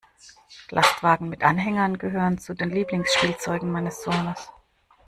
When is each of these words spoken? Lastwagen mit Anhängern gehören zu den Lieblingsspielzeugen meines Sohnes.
Lastwagen 0.71 1.29
mit 1.29 1.43
Anhängern 1.43 1.99
gehören 1.99 2.39
zu 2.39 2.55
den 2.55 2.71
Lieblingsspielzeugen 2.71 3.71
meines 3.71 4.01
Sohnes. 4.01 4.49